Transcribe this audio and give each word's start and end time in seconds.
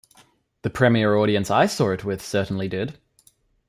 The 0.63 0.71
premiere 0.71 1.15
audience 1.15 1.51
I 1.51 1.67
saw 1.67 1.91
it 1.91 2.03
with 2.03 2.23
certainly 2.23 2.67
did. 2.67 2.97